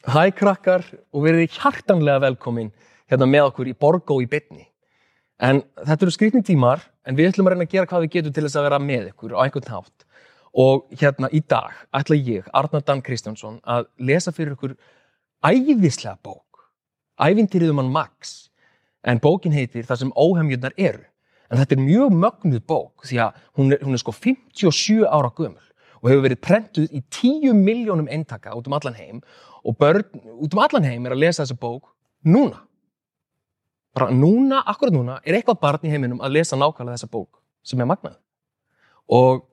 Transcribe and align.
Hæ 0.00 0.30
krakkar 0.32 0.80
og 1.12 1.24
verið 1.26 1.58
hjartanlega 1.58 2.22
velkomin 2.24 2.70
hérna 3.10 3.26
með 3.28 3.50
okkur 3.50 3.68
í 3.68 3.74
Borgó 3.76 4.16
í 4.22 4.28
bytni. 4.30 4.62
En 5.36 5.60
þetta 5.76 6.06
eru 6.06 6.14
skrifni 6.14 6.40
tímar 6.44 6.80
en 7.04 7.18
við 7.18 7.28
ætlum 7.34 7.50
að 7.50 7.54
reyna 7.54 7.66
að 7.66 7.74
gera 7.74 7.88
hvað 7.90 8.06
við 8.06 8.14
getum 8.14 8.32
til 8.32 8.44
þess 8.46 8.56
að 8.56 8.64
vera 8.68 8.78
með 8.80 9.10
ykkur 9.10 9.34
á 9.36 9.44
einhvern 9.44 9.68
hátt. 9.74 10.06
Og 10.56 10.88
hérna 10.96 11.28
í 11.36 11.42
dag 11.44 11.76
ætla 11.92 12.16
ég, 12.16 12.48
Arnar 12.56 12.84
Dan 12.86 13.04
Kristjánsson, 13.04 13.60
að 13.60 13.90
lesa 14.00 14.32
fyrir 14.32 14.56
ykkur 14.56 14.78
æðislega 15.44 16.16
bók. 16.24 16.64
Ævintýrið 17.20 17.74
um 17.74 17.82
hann 17.84 17.92
Max. 17.92 18.48
En 19.04 19.20
bókin 19.20 19.52
heitir 19.52 19.84
Það 19.84 20.00
sem 20.00 20.16
óhemjurnar 20.16 20.76
eru. 20.80 21.04
En 21.50 21.60
þetta 21.60 21.76
er 21.76 21.84
mjög 21.84 22.16
mögnuð 22.24 22.64
bók 22.64 23.04
því 23.04 23.20
að 23.26 23.44
hún 23.58 23.74
er, 23.74 23.84
hún 23.84 23.96
er 23.96 24.00
sko 24.00 24.16
57 24.16 25.04
ára 25.04 25.28
gömul 25.36 25.69
og 26.00 26.10
hefur 26.10 26.24
verið 26.24 26.40
prentuð 26.44 26.96
í 26.96 27.02
10 27.12 27.54
miljónum 27.56 28.08
eintaka 28.10 28.54
út 28.56 28.68
um 28.68 28.76
allan 28.76 28.96
heim 28.96 29.20
og 29.64 29.76
börn 29.80 30.04
út 30.40 30.54
um 30.56 30.62
allan 30.64 30.88
heim 30.88 31.06
er 31.06 31.14
að 31.16 31.22
lesa 31.24 31.44
þessa 31.44 31.58
bók 31.60 31.92
núna. 32.24 32.62
Bara 33.94 34.10
núna, 34.14 34.62
akkurat 34.70 34.94
núna, 34.94 35.18
er 35.26 35.36
eitthvað 35.36 35.60
barn 35.60 35.86
í 35.86 35.92
heiminum 35.92 36.20
að 36.22 36.38
lesa 36.38 36.56
nákvæmlega 36.56 36.96
þessa 36.98 37.10
bók 37.10 37.40
sem 37.66 37.80
er 37.80 37.88
magnað. 37.90 38.18
Og 39.10 39.46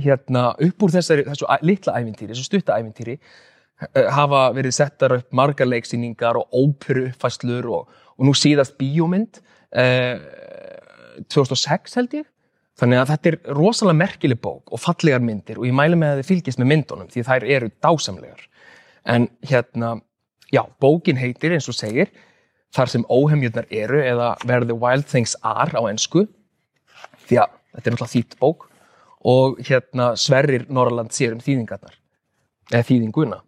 hérna 0.00 0.50
upp 0.60 0.84
úr 0.84 0.92
þessari, 0.94 1.24
þessu 1.28 1.48
litla 1.66 1.96
ævintýri, 1.98 2.34
þessu 2.34 2.46
stutta 2.46 2.76
ævintýri, 2.78 3.16
eh, 3.94 4.10
hafa 4.12 4.50
verið 4.54 4.76
settar 4.76 5.16
upp 5.16 5.32
margar 5.32 5.66
leiksýningar 5.66 6.38
og 6.38 6.52
óperu 6.52 7.08
uppfæslur 7.08 7.70
og, 7.70 7.88
og 8.18 8.28
nú 8.28 8.36
síðast 8.36 8.76
bíómynd 8.78 9.40
eh, 9.72 10.20
2006 11.28 11.96
held 11.98 12.20
ég. 12.20 12.28
Þannig 12.80 13.02
að 13.02 13.10
þetta 13.12 13.28
er 13.28 13.36
rosalega 13.58 13.98
merkileg 13.98 14.40
bók 14.40 14.72
og 14.72 14.80
fallegar 14.80 15.20
myndir 15.20 15.58
og 15.60 15.66
ég 15.68 15.76
mæli 15.76 15.98
með 16.00 16.14
að 16.14 16.20
þið 16.20 16.28
fylgist 16.30 16.60
með 16.60 16.70
myndunum 16.70 17.10
því 17.12 17.24
þær 17.28 17.46
eru 17.56 17.68
dásamlegar. 17.84 18.46
En 19.04 19.26
hérna, 19.44 19.90
já, 20.48 20.62
bókin 20.80 21.20
heitir 21.20 21.52
eins 21.56 21.68
og 21.68 21.76
segir 21.76 22.08
þar 22.72 22.92
sem 22.92 23.04
óhemjurnar 23.10 23.68
eru 23.68 24.00
eða 24.00 24.30
Where 24.46 24.64
the 24.64 24.76
Wild 24.76 25.08
Things 25.10 25.36
Are 25.44 25.76
á 25.76 25.82
ensku. 25.90 26.24
Því 27.28 27.42
að 27.42 27.52
þetta 27.74 27.84
er 27.84 27.96
náttúrulega 27.96 28.14
þýtt 28.14 28.38
bók 28.40 28.68
og 29.30 29.60
hérna 29.66 30.14
Sverrir 30.16 30.64
Norrland 30.72 31.12
sér 31.12 31.36
um 31.36 31.42
þýðingarnar 31.44 31.98
eða 32.72 32.86
þýðinguna. 32.88 33.42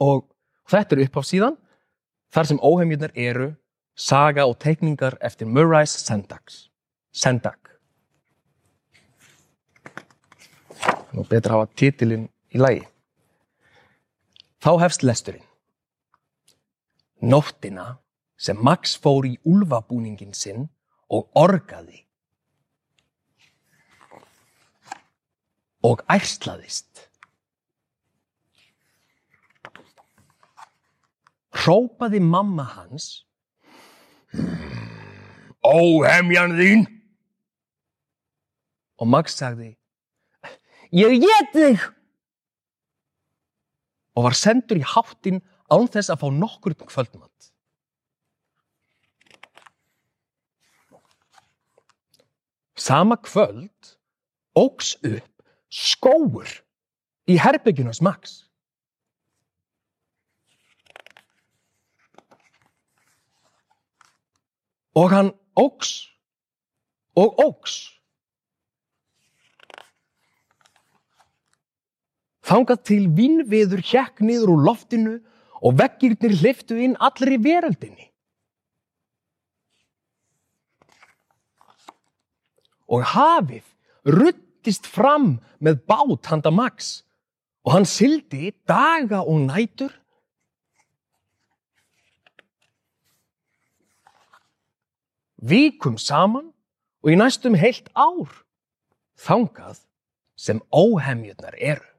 Og 0.00 0.24
þetta 0.70 0.96
er 0.96 1.04
upp 1.04 1.20
á 1.20 1.22
síðan 1.28 1.60
þar 2.32 2.48
sem 2.48 2.62
óhemjurnar 2.64 3.12
eru 3.14 3.50
saga 3.94 4.48
og 4.48 4.56
teikningar 4.64 5.18
eftir 5.20 5.46
Murray 5.46 5.86
Sendak 5.86 6.50
Sendak 7.14 7.63
nú 11.14 11.24
betur 11.28 11.54
að 11.54 11.60
hafa 11.60 11.78
titilinn 11.78 12.28
í 12.54 12.60
lagi. 12.60 12.84
Þá 14.62 14.70
hefst 14.82 15.04
lesturinn. 15.06 15.44
Nóttina 17.24 17.98
sem 18.36 18.58
Max 18.60 18.96
fór 19.00 19.26
í 19.28 19.36
úlfabúningin 19.48 20.34
sinn 20.36 20.66
og 21.08 21.30
orgaði 21.38 22.02
og 25.84 26.00
ærslaðist. 26.10 27.06
Hrópaði 31.54 32.18
mamma 32.20 32.64
hans 32.74 33.24
Óhemjan 35.64 36.56
þín! 36.58 36.82
Og 39.00 39.08
Max 39.08 39.38
sagði 39.38 39.70
Ég 40.94 41.18
get 41.18 41.50
þig 41.50 41.80
og 44.14 44.28
var 44.28 44.36
sendur 44.38 44.78
í 44.78 44.84
háttin 44.86 45.40
án 45.66 45.88
þess 45.90 46.12
að 46.14 46.20
fá 46.20 46.28
nokkur 46.30 46.76
kvöldmatt. 46.78 47.48
Sama 52.78 53.16
kvöld 53.18 53.96
óks 54.54 54.94
upp 55.02 55.42
skóur 55.74 56.50
í 57.26 57.40
herbyggjunars 57.42 58.02
Max. 58.04 58.44
Og 64.94 65.10
hann 65.10 65.32
óks 65.58 66.04
og 67.18 67.34
óks. 67.42 67.80
Þangað 72.44 72.82
til 72.84 73.04
vinnviður 73.16 73.80
hjekk 73.80 74.20
niður 74.20 74.52
úr 74.54 74.64
loftinu 74.66 75.14
og 75.64 75.78
veggirnir 75.80 76.34
hliftu 76.42 76.76
inn 76.76 76.96
allri 77.00 77.38
veröldinni. 77.40 78.10
Og 82.92 83.00
hafið 83.14 83.64
ruttist 84.04 84.84
fram 84.84 85.38
með 85.64 85.80
bát 85.88 86.28
handa 86.28 86.52
Max 86.52 87.00
og 87.64 87.78
hann 87.78 87.88
sildi 87.88 88.52
daga 88.68 89.22
og 89.24 89.40
nætur. 89.46 89.94
Vikum 95.40 95.96
saman 96.00 96.52
og 97.00 97.12
í 97.12 97.16
næstum 97.16 97.56
heilt 97.56 97.88
ár 97.96 98.44
þangað 99.16 99.80
sem 100.36 100.60
óhemjurnar 100.68 101.56
eru. 101.56 101.93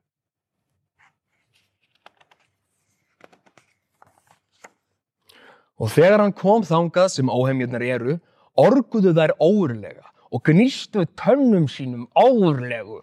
Og 5.81 5.91
þegar 5.91 6.23
hann 6.23 6.35
kom 6.35 6.63
þangað 6.63 7.09
sem 7.17 7.31
óhemjurnar 7.31 7.83
eru, 7.83 8.19
orguðu 8.55 9.11
þær 9.15 9.35
óurlega 9.43 10.05
og 10.31 10.43
gnístu 10.47 11.03
tönnum 11.19 11.67
sínum 11.71 12.07
óurlegu 12.15 13.01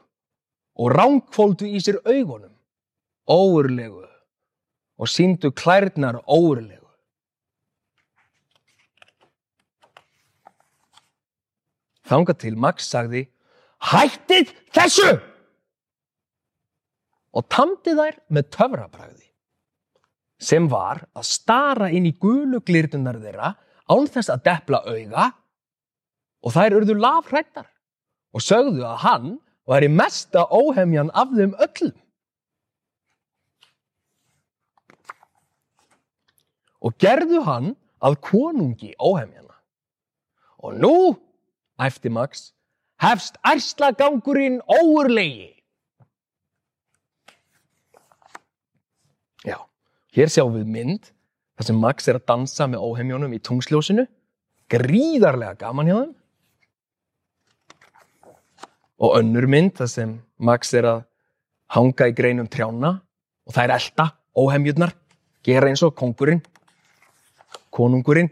og 0.80 0.94
ránkvóldu 0.96 1.68
í 1.68 1.80
sér 1.84 2.00
augunum 2.08 2.54
óurlegu 3.28 4.06
og 4.96 5.10
síndu 5.10 5.52
klærnar 5.52 6.20
óurlegu. 6.24 6.80
Þangað 12.08 12.40
til 12.44 12.56
Max 12.60 12.88
sagði, 12.92 13.26
hættið 13.92 14.52
þessu! 14.74 15.12
Og 17.32 17.46
tamdi 17.48 17.94
þær 17.96 18.18
með 18.28 18.48
töfrabræði 18.52 19.31
sem 20.42 20.66
var 20.70 21.04
að 21.14 21.28
stara 21.28 21.90
inn 21.94 22.08
í 22.08 22.16
gulu 22.18 22.60
glirtunar 22.66 23.20
þeirra 23.22 23.54
án 23.92 24.08
þess 24.10 24.32
að 24.32 24.44
depla 24.48 24.82
auga 24.86 25.28
og 26.42 26.54
þær 26.56 26.78
urðu 26.80 26.98
lafhrættar 26.98 27.68
og 28.32 28.44
sögðu 28.44 28.84
að 28.88 29.02
hann 29.04 29.28
væri 29.68 29.88
mesta 29.92 30.46
óhemjan 30.50 31.12
af 31.14 31.30
þeim 31.36 31.54
öllum. 31.66 31.98
Og 36.82 36.96
gerðu 36.98 37.44
hann 37.46 37.74
að 38.02 38.18
konungi 38.26 38.90
óhemjana. 38.98 39.54
Og 40.66 40.78
nú, 40.82 40.96
æfti 41.78 42.10
Max, 42.10 42.50
hefst 43.02 43.38
ærslagangurinn 43.46 44.58
óurlegi. 44.66 45.52
Já, 49.46 49.58
hér 50.16 50.32
sjáum 50.32 50.56
við 50.56 50.72
mynd 50.72 51.12
þar 51.56 51.68
sem 51.68 51.78
Max 51.82 52.08
er 52.08 52.18
að 52.18 52.26
dansa 52.32 52.66
með 52.70 52.84
óhemjónum 52.88 53.32
í 53.36 53.40
tungsljósinu. 53.44 54.06
Gríðarlega 54.72 55.58
gaman 55.60 55.88
hjá 55.88 55.96
þeim. 55.98 56.12
Og 59.02 59.16
önnur 59.18 59.48
mynd 59.50 59.74
þar 59.80 59.90
sem 59.90 60.14
Max 60.38 60.72
er 60.78 60.88
að 60.88 61.02
hanga 61.72 62.08
í 62.08 62.16
greinum 62.16 62.48
trjána 62.50 62.98
og 63.46 63.54
það 63.54 63.64
er 63.64 63.74
elda 63.76 64.06
óhemjurnar, 64.38 64.92
gera 65.44 65.68
eins 65.68 65.82
og 65.84 65.94
kongurinn, 65.98 66.40
konungurinn, 67.74 68.30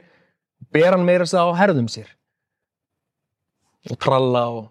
ber 0.72 0.94
hann 0.94 1.04
meira 1.04 1.26
þess 1.26 1.38
að 1.40 1.50
á 1.50 1.58
herðum 1.60 1.88
sér 1.90 2.12
og 3.88 3.96
tralla 4.00 4.44
og 4.52 4.64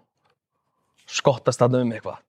skottast 1.10 1.60
þarna 1.60 1.82
um 1.82 1.94
eitthvað. 1.94 2.20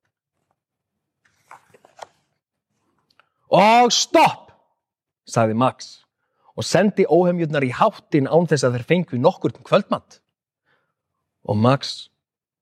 Og 3.52 3.92
stopp, 3.94 4.41
sagði 5.28 5.56
Max 5.58 5.92
og 6.56 6.66
sendi 6.66 7.06
óhemjurnar 7.08 7.64
í 7.64 7.72
háttin 7.72 8.28
án 8.28 8.48
þess 8.48 8.66
að 8.66 8.76
þeir 8.76 8.88
fengu 8.88 9.20
nokkur 9.20 9.54
kvöldmatt. 9.64 10.20
Og 11.48 11.56
Max, 11.56 12.10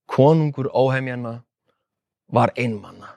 konungur 0.07 0.71
óhemjana, 0.71 1.41
var 2.31 2.53
einmanna 2.57 3.17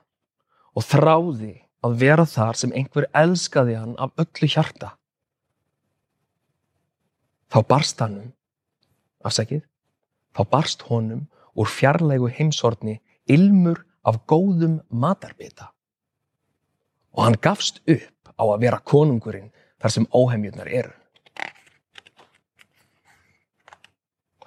og 0.73 0.85
þráði 0.89 1.53
að 1.85 1.97
vera 2.01 2.25
þar 2.25 2.57
sem 2.57 2.73
einhver 2.73 3.05
elskaði 3.13 3.75
hann 3.77 3.93
af 4.01 4.13
öllu 4.17 4.49
hjarta. 4.49 4.95
Þá 7.53 7.59
barst 7.69 8.01
hannum, 8.01 8.31
afsækið, 9.21 9.61
þá 10.33 10.41
barst 10.49 10.87
honum 10.89 11.27
úr 11.53 11.69
fjarlægu 11.69 12.31
heimsorni 12.33 12.97
ilmur 13.29 13.83
af 14.03 14.17
góðum 14.25 14.79
matarbita. 14.89 15.69
Og 17.13 17.27
hann 17.27 17.37
gafst 17.37 17.83
upp 17.85 18.12
á 18.39 18.43
að 18.43 18.61
vera 18.65 18.81
konungurinn 18.83 19.51
þar 19.81 19.95
sem 19.95 20.07
óhemjurnar 20.15 20.69
eru. 20.71 20.93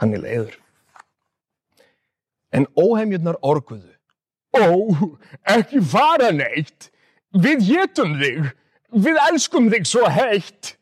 Hann 0.01 0.15
er 0.17 0.23
leiður. 0.23 0.57
En 2.53 2.67
óhemjurnar 2.77 3.39
orguðu. 3.45 3.93
Ó, 4.57 4.65
ekki 5.57 5.81
fara 5.85 6.31
neitt. 6.33 6.91
Við 7.37 7.65
getum 7.69 8.17
þig. 8.21 8.51
Við 8.97 9.21
elskum 9.27 9.69
þig 9.73 9.89
svo 9.89 10.09
heitt. 10.13 10.77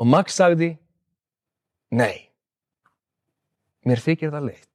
Og 0.00 0.08
Max 0.10 0.36
sagði, 0.36 0.74
nei, 1.94 2.26
mér 3.86 4.02
þykir 4.02 4.32
það 4.34 4.48
leitt. 4.50 4.73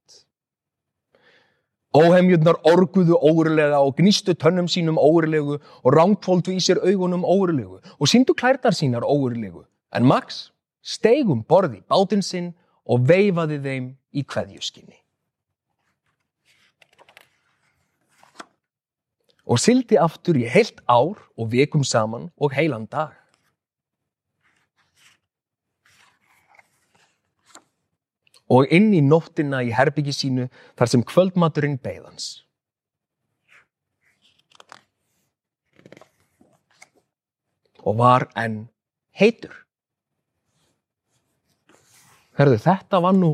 Óhemjurnar 1.89 2.59
orguðu 2.69 3.17
óurlega 3.17 3.79
og 3.81 3.95
gnístu 3.97 4.35
tönnum 4.37 4.67
sínum 4.69 4.99
óurlegu 5.01 5.57
og 5.57 5.93
rángfóldu 5.95 6.53
í 6.53 6.61
sér 6.61 6.77
augunum 6.85 7.25
óurlegu 7.25 7.79
og 7.81 8.09
síndu 8.11 8.35
klærtar 8.37 8.77
sínar 8.77 9.01
óurlegu. 9.01 9.63
En 9.89 10.05
Max 10.05 10.51
steigum 10.85 11.41
borði 11.41 11.81
bátinn 11.89 12.21
sinn 12.21 12.53
og 12.85 13.07
veifaði 13.09 13.57
þeim 13.63 13.87
í 14.13 14.21
kveðjuskinni. 14.21 14.99
Og 19.49 19.57
sildi 19.57 19.97
aftur 19.97 20.37
í 20.37 20.45
heilt 20.45 20.83
ár 20.85 21.17
og 21.17 21.49
vekum 21.49 21.81
saman 21.81 22.29
og 22.37 22.53
heilan 22.53 22.85
dag. 22.85 23.17
Og 28.49 28.69
inn 28.73 28.91
í 28.97 29.01
nóttina 29.05 29.61
í 29.65 29.73
herbyggi 29.75 30.13
sínu 30.15 30.47
þar 30.79 30.91
sem 30.91 31.05
kvöldmaturinn 31.05 31.77
beigðans. 31.81 32.43
Og 37.85 37.95
var 38.01 38.27
enn 38.37 38.67
heitur. 39.15 39.53
Herðu, 42.39 42.57
þetta 42.63 42.99
var 43.03 43.15
nú 43.15 43.33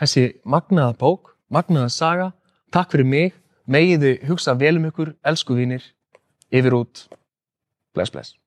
þessi 0.00 0.26
magnaða 0.48 0.96
bók, 1.00 1.34
magnaða 1.52 1.92
saga. 1.92 2.28
Takk 2.72 2.94
fyrir 2.94 3.08
mig. 3.08 3.38
Megiðu 3.70 4.16
hugsa 4.26 4.56
vel 4.58 4.78
um 4.80 4.88
ykkur, 4.88 5.14
elsku 5.22 5.54
vinir. 5.54 5.84
Yfir 6.50 6.74
út. 6.74 7.06
Bless, 7.94 8.10
bless. 8.10 8.39